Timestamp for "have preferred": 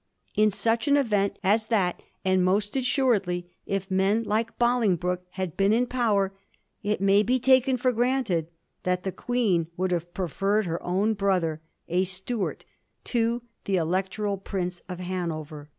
9.91-10.65